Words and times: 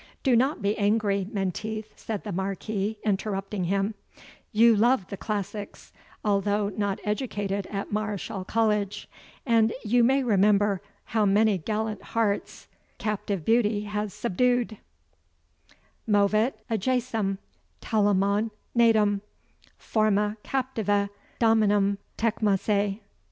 "Do 0.23 0.35
not 0.35 0.63
be 0.63 0.75
angry, 0.79 1.27
Menteith," 1.31 1.93
said 1.95 2.23
the 2.23 2.31
Marquis, 2.31 2.97
interrupting 3.05 3.65
him; 3.65 3.93
"you 4.51 4.75
love 4.75 5.07
the 5.09 5.15
classics, 5.15 5.93
though 6.23 6.69
not 6.69 6.99
educated 7.03 7.67
at 7.67 7.91
Mareschal 7.91 8.43
College; 8.43 9.07
and 9.45 9.71
you 9.85 10.03
may 10.03 10.23
remember 10.23 10.81
how 11.03 11.23
many 11.23 11.59
gallant 11.59 12.01
hearts 12.17 12.67
captive 12.97 13.45
beauty 13.45 13.81
has 13.83 14.11
subdued: 14.11 14.77
Movit 16.07 16.53
Ajacem, 16.67 17.37
Telamone 17.79 18.49
natum, 18.75 19.21
Forma 19.77 20.35
captivae 20.43 21.09
dominum 21.37 21.99
Tecmessae. 22.17 23.01